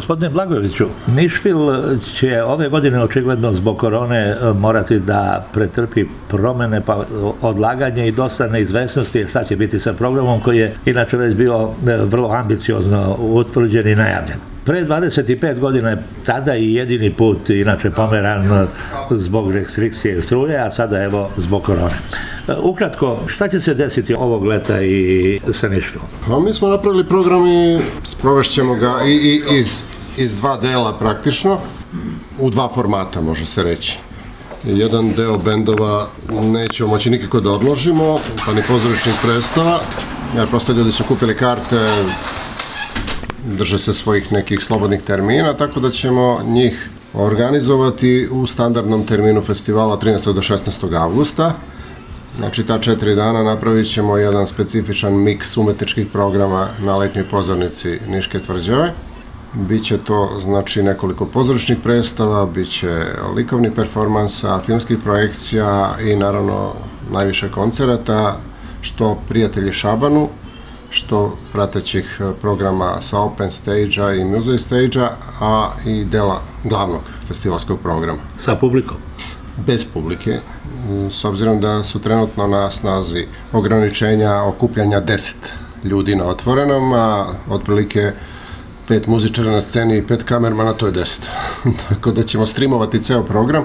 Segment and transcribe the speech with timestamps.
[0.00, 1.58] Gospodine Blagojeviću, Nišvil
[2.00, 7.04] će ove godine očigledno zbog korone e, morati da pretrpi promene, pa
[7.40, 11.96] odlaganje i dosta neizvesnosti šta će biti sa programom koji je inače već bio e,
[11.96, 14.36] vrlo ambiciozno utvrđen i najavljen.
[14.64, 18.68] Pre 25 godina je tada i jedini put inače pomeran
[19.10, 21.98] zbog restrikcije struje, a sada evo zbog korone.
[22.62, 26.08] Ukratko, šta će se desiti ovog leta i sa Nišvilom?
[26.28, 29.82] Pa mi smo napravili program i sprovešćemo ga i, i iz,
[30.20, 31.58] iz dva dela praktično,
[32.38, 33.98] u dva formata može se reći.
[34.64, 39.78] Jedan deo bendova nećemo moći nikako da odložimo, pa ni pozorišnih predstava,
[40.36, 42.04] jer prosto ljudi su kupili karte,
[43.46, 49.98] drže se svojih nekih slobodnih termina, tako da ćemo njih organizovati u standardnom terminu festivala
[49.98, 50.32] 13.
[50.32, 51.02] do 16.
[51.02, 51.54] avgusta.
[52.38, 58.38] Znači, ta četiri dana napravit ćemo jedan specifičan miks umetničkih programa na letnjoj pozornici Niške
[58.38, 58.92] tvrđave.
[59.54, 63.04] Biće to, znači, nekoliko pozorišnih predstava, biće
[63.36, 66.72] likovni performansa, filmskih projekcija i, naravno,
[67.12, 68.36] najviše koncerata,
[68.80, 70.28] što prijatelji Šabanu,
[70.90, 77.80] što pratećih e, programa sa open stage-a i muzej stage-a, a i dela glavnog festivalskog
[77.82, 78.18] programa.
[78.38, 78.96] Sa publikom?
[79.66, 80.38] Bez publike,
[81.10, 85.34] s obzirom da su trenutno na snazi ograničenja okupljanja 10
[85.84, 88.12] ljudi na otvorenom, a otprilike
[88.90, 91.28] pet muzičara na sceni i pet kamermana, to je deset.
[91.88, 93.64] Tako da ćemo streamovati ceo program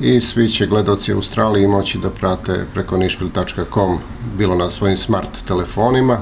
[0.00, 3.98] i svi će gledoci u Australiji moći da prate preko nišvil.com
[4.38, 6.18] bilo na svojim smart telefonima,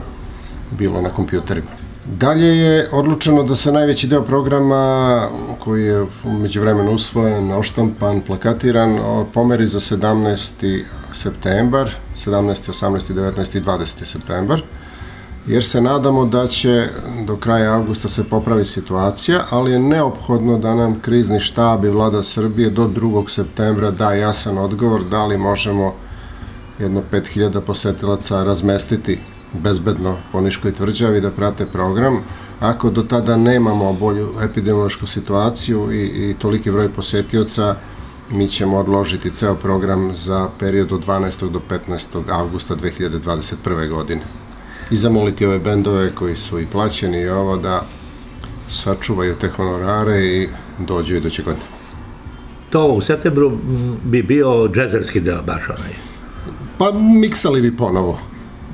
[0.70, 1.69] bilo na kompjuterima.
[2.07, 5.23] Dalje je odlučeno da se najveći deo programa
[5.59, 8.98] koji je umeđu vremenu usvojen, oštampan, plakatiran,
[9.35, 10.83] pomeri za 17.
[11.13, 12.70] septembar, 17.
[12.70, 13.14] 18.
[13.14, 13.58] 19.
[13.58, 14.05] i 20.
[14.05, 14.63] septembar,
[15.50, 16.88] jer se nadamo da će
[17.27, 22.22] do kraja avgusta se popravi situacija, ali je neophodno da nam krizni štab i vlada
[22.22, 23.28] Srbije do 2.
[23.28, 25.94] septembra da jasan odgovor da li možemo
[26.78, 29.18] jedno 5000 posetilaca razmestiti
[29.52, 32.20] bezbedno po Niškoj tvrđavi da prate program.
[32.61, 37.74] Ako do tada nemamo bolju epidemiološku situaciju i, i toliki broj posetioca,
[38.30, 41.50] mi ćemo odložiti ceo program za period od 12.
[41.50, 42.22] do 15.
[42.30, 43.88] avgusta 2021.
[43.88, 44.39] godine.
[44.90, 47.86] I zamoliti ove bendove koji su i plaćeni i ovo da
[48.68, 51.64] sačuvaju te honorare i dođu iduće godine.
[52.70, 53.58] To u septembru
[54.05, 55.95] bi bio džezerski deo baš onaj?
[56.79, 58.18] Pa miksali bi ponovo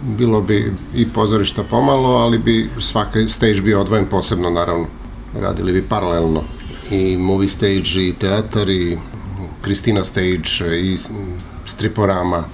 [0.03, 4.87] bilo bi i pozorišta pomalo, ali bi svaka stage bio odvojen posebno, naravno.
[5.41, 6.43] Radili bi paralelno
[6.91, 8.99] i movie stage i teatar i
[9.63, 10.43] Kristina stage
[10.83, 10.97] i
[11.67, 12.45] striporama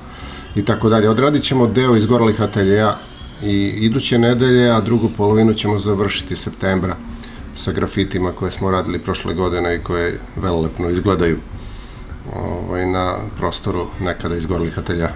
[0.54, 1.10] i tako dalje.
[1.10, 2.96] Odradit ćemo deo izgoralih ateljeja
[3.42, 6.96] i iduće nedelje, a drugu polovinu ćemo završiti septembra
[7.54, 11.38] sa grafitima koje smo radili prošle godine i koje velelepno izgledaju
[12.36, 15.10] ovaj, na prostoru nekada izgoralih ateljeja.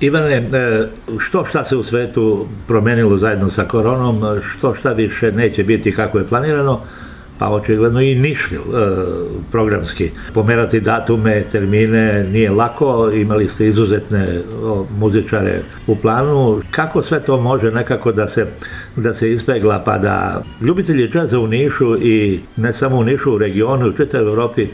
[0.00, 5.64] Ivane, e, što šta se u svetu promenilo zajedno sa koronom, što šta više neće
[5.64, 6.80] biti kako je planirano,
[7.38, 8.64] pa očigledno i Nišvil e,
[9.50, 10.10] programski.
[10.34, 14.40] Pomerati datume, termine nije lako, imali ste izuzetne
[14.98, 16.60] muzičare u planu.
[16.70, 18.46] Kako sve to može nekako da se,
[18.96, 23.38] da se ispegla pa da ljubitelji džaza u Nišu i ne samo u Nišu, u
[23.38, 24.68] regionu, u čitavoj Evropi, e,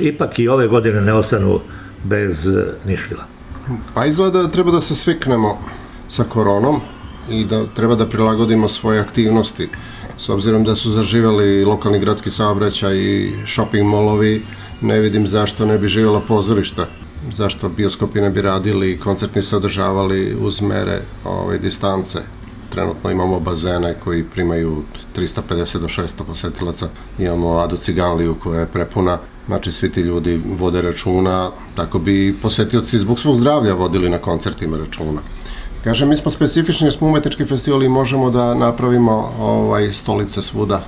[0.00, 1.60] ipak i ove godine ne ostanu
[2.04, 2.48] bez
[2.86, 3.24] Nišvila?
[3.94, 5.58] Pa izgleda da treba da se sviknemo
[6.08, 6.80] sa koronom
[7.30, 9.68] i da treba da prilagodimo svoje aktivnosti.
[10.22, 14.42] S obzirom da su zaživali lokalni gradski saobraćaj i shopping molovi,
[14.80, 16.86] ne vidim zašto ne bi živjela pozorišta.
[17.32, 22.18] Zašto bioskopi ne bi radili, koncertni se održavali uz mere ove, ovaj, distance.
[22.70, 24.82] Trenutno imamo bazene koji primaju
[25.16, 26.88] 350 do 600 posetilaca.
[27.18, 32.98] Imamo Adu Ciganliju koja je prepuna Znači, svi ti ljudi vode računa, tako bi posetioci
[32.98, 35.20] zbog svog zdravlja vodili na koncertima računa.
[35.84, 40.84] Kažem, mi smo specifični, smo umetnički festival i možemo da napravimo ovaj, stolice svuda,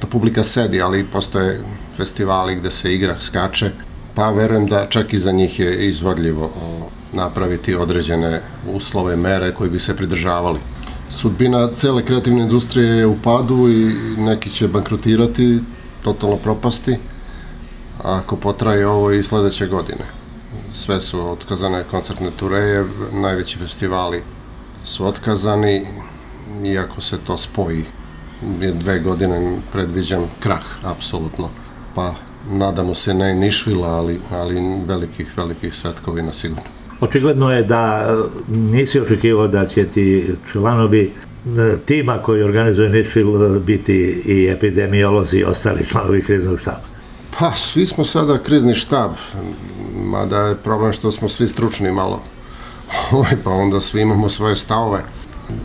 [0.00, 1.60] da publika sedi, ali postoje
[1.96, 3.70] festivali gde se igra, skače,
[4.14, 6.50] pa verujem da čak i za njih je izvodljivo
[7.12, 8.40] napraviti određene
[8.72, 10.60] uslove, mere koji bi se pridržavali.
[11.10, 15.60] Sudbina cele kreativne industrije je u padu i neki će bankrotirati,
[16.02, 16.96] totalno propasti,
[18.02, 20.23] ako potraje ovo i sledeće godine.
[20.72, 24.22] Sve su otkazane koncertne tureje, najveći festivali
[24.84, 25.86] su otkazani,
[26.64, 27.84] iako se to spoji
[28.60, 31.50] je dve godine predviđam krah, apsolutno.
[31.94, 32.14] Pa
[32.50, 36.64] nadamo se ne Nišvila, ali, ali velikih, velikih svetkovina sigurno.
[37.00, 38.14] Očigledno je da
[38.48, 41.12] nisi očekivao da će ti članovi
[41.46, 46.94] e, tima koji organizuje Nišvil e, biti i epidemiolozi i ostali članovi kriznog štaba.
[47.38, 49.10] Pa, svi smo sada krizni štab,
[50.14, 52.22] mada je problem što smo svi stručni malo,
[53.12, 55.04] Ovaj, pa onda svi imamo svoje stavove.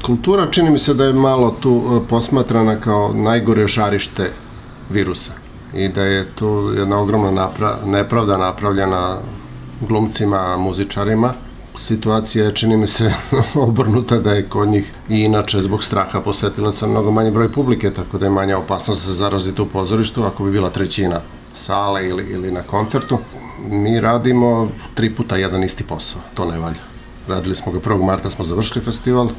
[0.05, 4.31] Kultura čini mi se da je malo tu e, posmatrana kao najgore žarište
[4.89, 5.31] virusa
[5.73, 9.17] i da je tu jedna ogromna napra nepravda napravljena
[9.87, 11.33] glumcima, muzičarima.
[11.77, 13.13] Situacija je, čini mi se,
[13.67, 18.17] obrnuta da je kod njih i inače zbog straha posetilaca mnogo manji broj publike, tako
[18.17, 21.21] da je manja opasnost da se zarazite u pozorištu ako bi bila trećina
[21.53, 23.17] sale ili, ili na koncertu.
[23.67, 26.81] Mi radimo tri puta jedan isti posao, to ne valja.
[27.27, 28.05] Radili smo ga 1.
[28.05, 29.29] marta, smo završili festival,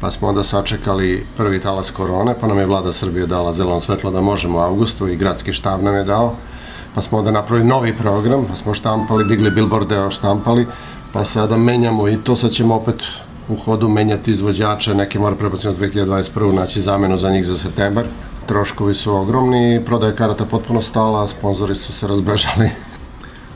[0.00, 4.10] pa smo onda sačekali prvi talas korone, pa nam je vlada Srbije dala zeleno svetlo
[4.10, 6.34] da možemo u avgustu i gradski štab nam je dao,
[6.94, 10.66] pa smo onda napravili novi program, pa smo štampali, digli billboarde, štampali,
[11.12, 13.02] pa sada menjamo i to, sad ćemo opet
[13.48, 16.52] u hodu menjati izvođače, neke mora prebaciti od 2021.
[16.52, 18.06] naći zamenu za njih za septembar.
[18.46, 22.70] Troškovi su ogromni, prodaje karata potpuno stala, sponzori su se razbežali.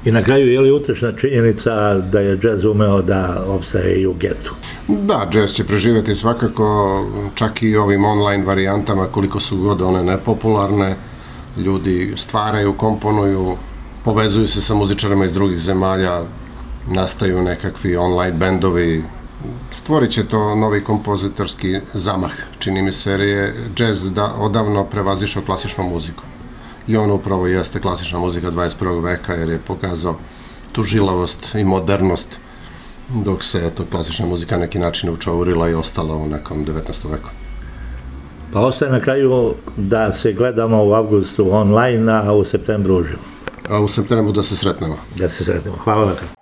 [0.04, 4.14] I na kraju je li utešna činjenica da je džez umeo da obstaje i u
[4.14, 4.54] getu?
[4.88, 10.96] Da, jazz će preživeti svakako, čak i ovim online varijantama, koliko su god one nepopularne,
[11.58, 13.56] ljudi stvaraju, komponuju,
[14.04, 16.20] povezuju se sa muzičarima iz drugih zemalja,
[16.88, 19.04] nastaju nekakvi online bendovi,
[19.70, 25.42] stvorit će to novi kompozitorski zamah, čini mi se, jer je jazz da odavno prevazišao
[25.42, 26.22] klasičnu muziku.
[26.86, 29.02] I on upravo jeste klasična muzika 21.
[29.02, 30.16] veka, jer je pokazao
[30.72, 32.38] tu žilavost i modernost
[33.14, 37.10] dok se eto, klasična muzika neki način učaurila i ostala u nekom 19.
[37.10, 37.28] veku.
[38.52, 43.22] Pa ostaje na kraju da se gledamo u avgustu online, a u septembru uživo.
[43.70, 44.96] A u septembru da se sretnemo.
[45.16, 45.76] Da se sretnemo.
[45.84, 46.41] Hvala vam.